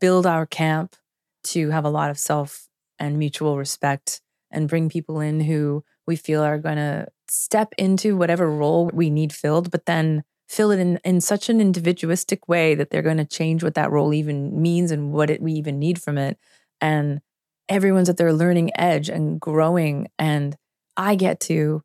[0.00, 0.96] build our camp
[1.44, 2.68] to have a lot of self
[3.04, 8.16] and mutual respect and bring people in who we feel are going to step into
[8.16, 12.74] whatever role we need filled, but then fill it in, in such an individualistic way
[12.74, 15.78] that they're going to change what that role even means and what it, we even
[15.78, 16.38] need from it.
[16.80, 17.20] And
[17.68, 20.08] everyone's at their learning edge and growing.
[20.18, 20.56] And
[20.96, 21.82] I get to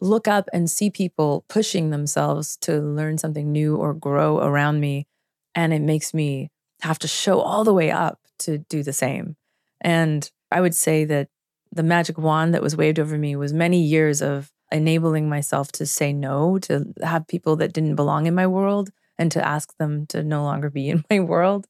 [0.00, 5.06] look up and see people pushing themselves to learn something new or grow around me.
[5.54, 6.50] And it makes me
[6.82, 9.36] have to show all the way up to do the same.
[9.80, 11.28] And I would say that
[11.72, 15.86] the magic wand that was waved over me was many years of enabling myself to
[15.86, 20.06] say no, to have people that didn't belong in my world and to ask them
[20.06, 21.66] to no longer be in my world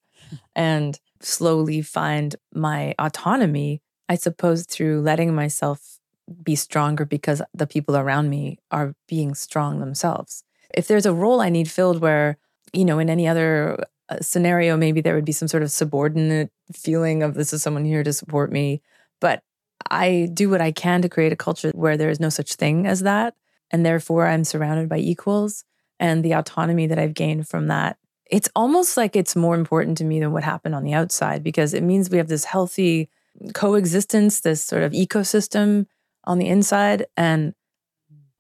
[0.55, 5.99] and slowly find my autonomy, I suppose, through letting myself
[6.43, 10.43] be stronger because the people around me are being strong themselves.
[10.75, 12.39] If there's a role I need filled where,
[12.73, 13.79] you know, in any other
[14.21, 18.03] scenario, maybe there would be some sort of subordinate feeling of this is someone here
[18.03, 18.83] to support me.
[19.21, 19.43] But
[19.91, 22.87] I do what I can to create a culture where there is no such thing
[22.87, 23.35] as that.
[23.71, 25.65] And therefore, I'm surrounded by equals
[25.99, 27.99] and the autonomy that I've gained from that.
[28.31, 31.75] It's almost like it's more important to me than what happened on the outside because
[31.75, 33.09] it means we have this healthy
[33.55, 35.87] coexistence, this sort of ecosystem
[36.25, 37.07] on the inside.
[37.17, 37.55] And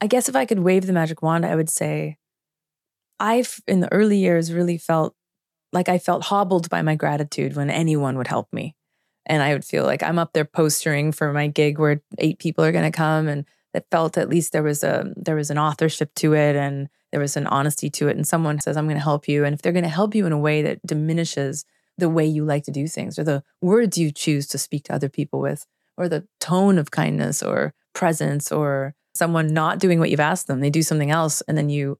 [0.00, 2.18] I guess if I could wave the magic wand, I would say
[3.18, 5.15] I've, in the early years, really felt
[5.76, 8.74] like I felt hobbled by my gratitude when anyone would help me.
[9.26, 12.64] And I would feel like I'm up there postering for my gig where eight people
[12.64, 13.28] are going to come.
[13.28, 16.88] And it felt at least there was a there was an authorship to it and
[17.12, 18.16] there was an honesty to it.
[18.16, 19.44] And someone says, I'm going to help you.
[19.44, 21.64] And if they're going to help you in a way that diminishes
[21.98, 24.94] the way you like to do things or the words you choose to speak to
[24.94, 25.66] other people with,
[25.98, 30.60] or the tone of kindness or presence, or someone not doing what you've asked them,
[30.60, 31.42] they do something else.
[31.48, 31.98] And then you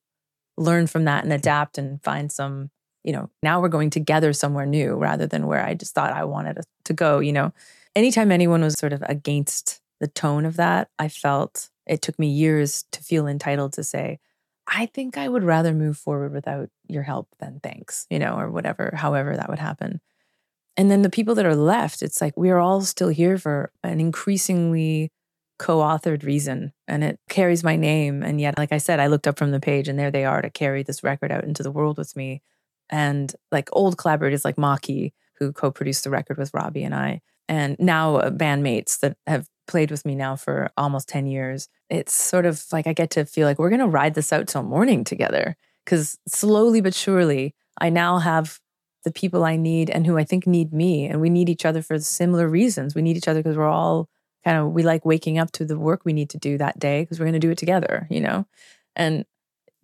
[0.57, 2.70] learn from that and adapt and find some,
[3.07, 6.25] you know, now we're going together somewhere new rather than where I just thought I
[6.25, 7.53] wanted to go, you know.
[7.95, 12.27] Anytime anyone was sort of against the tone of that, I felt it took me
[12.27, 14.19] years to feel entitled to say,
[14.67, 18.51] I think I would rather move forward without your help than thanks, you know, or
[18.51, 20.01] whatever, however that would happen.
[20.77, 24.01] And then the people that are left, it's like we're all still here for an
[24.01, 25.13] increasingly
[25.59, 26.73] co authored reason.
[26.89, 28.25] And it carries my name.
[28.25, 30.43] And yet, like I said, I looked up from the page and there they are
[30.43, 32.43] to carry this record out into the world with me.
[32.91, 37.20] And like old collaborators like Mocky, who co produced the record with Robbie and I,
[37.49, 41.68] and now uh, bandmates that have played with me now for almost 10 years.
[41.91, 44.49] It's sort of like I get to feel like we're going to ride this out
[44.49, 45.57] till morning together.
[45.84, 48.59] Because slowly but surely, I now have
[49.05, 51.07] the people I need and who I think need me.
[51.07, 52.95] And we need each other for similar reasons.
[52.95, 54.09] We need each other because we're all
[54.45, 57.03] kind of, we like waking up to the work we need to do that day
[57.03, 58.47] because we're going to do it together, you know?
[58.97, 59.24] And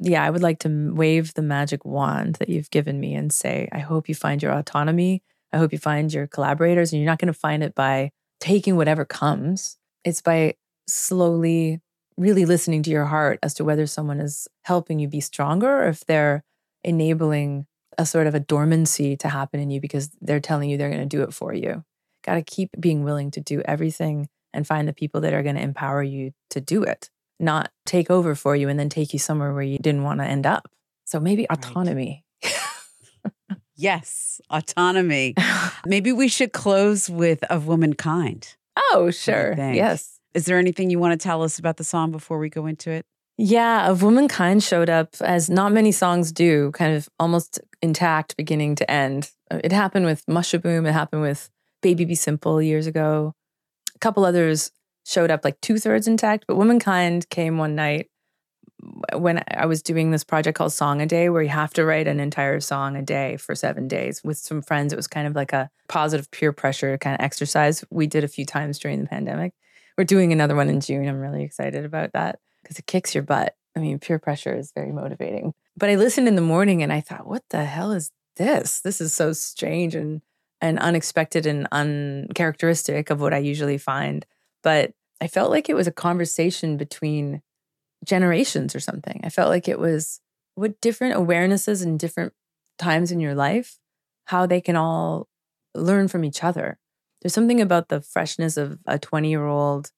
[0.05, 3.69] yeah, I would like to wave the magic wand that you've given me and say,
[3.73, 5.23] I hope you find your autonomy.
[5.53, 6.93] I hope you find your collaborators.
[6.93, 10.55] And you're not going to find it by taking whatever comes, it's by
[10.89, 11.81] slowly
[12.17, 15.89] really listening to your heart as to whether someone is helping you be stronger or
[15.89, 16.43] if they're
[16.85, 17.67] enabling
[17.99, 21.01] a sort of a dormancy to happen in you because they're telling you they're going
[21.01, 21.85] to do it for you.
[22.25, 25.57] Got to keep being willing to do everything and find the people that are going
[25.57, 27.11] to empower you to do it,
[27.43, 30.25] not take over for you and then take you somewhere where you didn't want to
[30.27, 30.69] end up.
[31.05, 31.59] So maybe Right.
[31.59, 32.25] autonomy.
[33.75, 35.35] Yes, autonomy.
[35.87, 38.55] Maybe we should close with Of Womankind.
[38.93, 39.55] oh, sure.
[39.57, 40.21] Yes.
[40.35, 42.91] Is there anything you want to tell us about the song before we go into
[42.91, 43.05] it?
[43.39, 48.75] Yeah, Of Womankind showed up as not many songs do, kind of almost intact beginning
[48.77, 49.31] to end.
[49.51, 53.33] Uh, It happened with Mushaboom, it happened with Baby Be Simple years ago.
[53.97, 54.71] A couple others
[55.05, 58.09] showed up like two thirds intact, but Womankind came one night
[59.15, 62.09] when I was doing this project called Song a Day, where you have to write
[62.09, 64.93] an entire song a day for seven days with some friends.
[64.93, 68.29] It was kind of like a positive peer pressure kind of exercise we did a
[68.29, 69.53] few times during the pandemic.
[69.97, 71.09] We're doing another one in June.
[71.09, 73.55] I'm really excited about that because it kicks your butt.
[73.77, 75.55] I mean, peer pressure is very motivating.
[75.77, 78.81] But I listened in the morning and I thought, what the hell is this?
[78.81, 80.23] This is so strange and
[80.61, 84.25] and unexpected and uncharacteristic of what I usually find.
[84.63, 87.43] But I felt like it was a conversation between
[88.05, 89.21] generations or something.
[89.25, 90.21] I felt like it was
[90.55, 92.33] what different awarenesses and different
[92.79, 93.79] times in your life,
[94.27, 95.29] how they can all
[95.75, 96.79] learn from each other.
[97.21, 99.91] There's something about the freshness of a 20 year old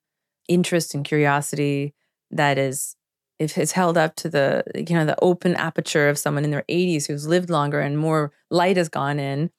[0.49, 1.95] interest and curiosity
[2.31, 2.97] that is
[3.39, 6.65] if it's held up to the you know the open aperture of someone in their
[6.69, 9.51] 80s who's lived longer and more light has gone in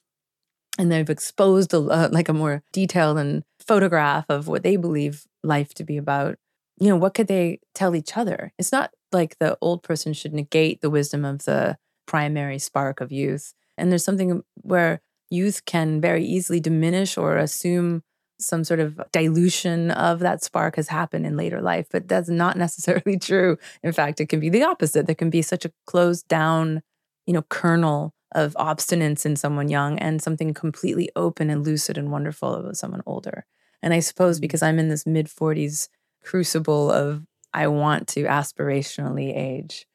[0.77, 5.25] and they've exposed a, uh, like a more detailed and photograph of what they believe
[5.43, 6.37] life to be about.
[6.79, 8.51] You know what could they tell each other?
[8.59, 13.11] It's not like the old person should negate the wisdom of the primary spark of
[13.11, 13.53] youth.
[13.77, 18.03] And there's something where youth can very easily diminish or assume
[18.37, 22.57] some sort of dilution of that spark has happened in later life but that's not
[22.65, 23.57] necessarily true.
[23.81, 25.05] In fact it can be the opposite.
[25.05, 26.81] There can be such a closed down
[27.25, 32.11] you know kernel of obstinance in someone young and something completely open and lucid and
[32.11, 33.45] wonderful of someone older.
[33.81, 35.89] And i suppose because i'm in this mid 40s
[36.23, 39.87] crucible of i want to aspirationally age.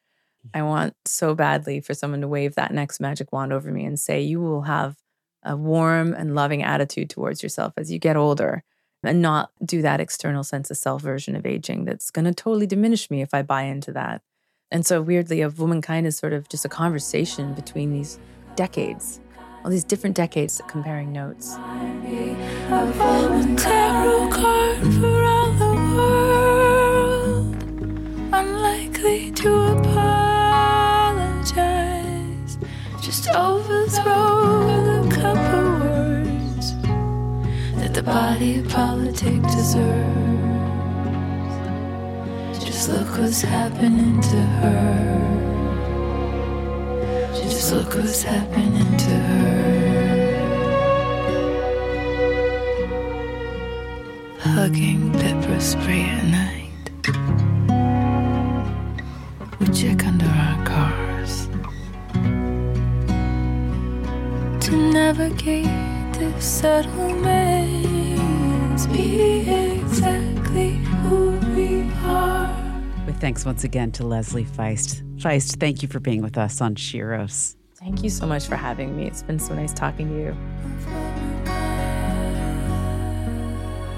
[0.45, 0.57] Mm-hmm.
[0.57, 3.99] I want so badly for someone to wave that next magic wand over me and
[3.99, 4.97] say you will have
[5.43, 8.63] a warm and loving attitude towards yourself as you get older
[9.03, 12.67] and not do that external sense of self version of aging that's going to totally
[12.67, 14.21] diminish me if I buy into that.
[14.71, 18.17] And so, weirdly, of womankind is sort of just a conversation between these
[18.55, 19.19] decades,
[19.65, 21.57] all these different decades comparing notes.
[28.33, 30.17] Unlikely to apologize.
[33.01, 36.75] Just overthrow the cup of words
[37.75, 40.30] that the body politic deserves.
[42.81, 44.97] Just look what's happening to her.
[47.31, 50.31] Just look what's happening to her.
[54.39, 56.89] hugging pepper spray at night.
[59.59, 61.47] We check under our cars
[64.65, 66.63] to navigate this
[67.21, 68.87] maze.
[68.87, 69.47] Be
[69.81, 70.30] exactly
[73.21, 75.03] thanks once again to Leslie Feist.
[75.17, 77.55] Feist, thank you for being with us on Sheroes.
[77.75, 79.05] Thank you so much for having me.
[79.05, 81.00] It's been so nice talking to you.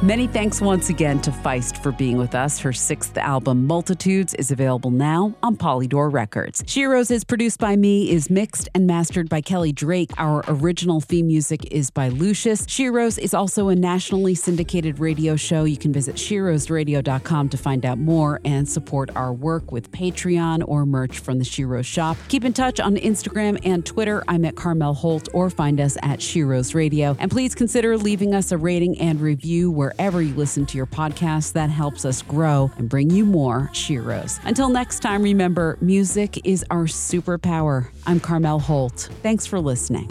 [0.03, 2.59] Many thanks once again to Feist for being with us.
[2.59, 6.61] Her sixth album, Multitudes, is available now on Polydor Records.
[6.63, 10.11] Sheroes is produced by me, is mixed and mastered by Kelly Drake.
[10.17, 12.65] Our original theme music is by Lucius.
[12.65, 15.63] Sheroes is also a nationally syndicated radio show.
[15.63, 20.85] You can visit sheroesradio.com to find out more and support our work with Patreon or
[20.85, 22.17] merch from the Sheroes shop.
[22.27, 24.21] Keep in touch on Instagram and Twitter.
[24.27, 27.15] I'm at Carmel Holt or find us at Sheroes Radio.
[27.19, 31.53] And please consider leaving us a rating and review wherever you listen to your podcast.
[31.53, 34.39] That helps us grow and bring you more Sheroes.
[34.45, 37.89] Until next time, remember music is our superpower.
[38.05, 39.09] I'm Carmel Holt.
[39.21, 40.09] Thanks for listening.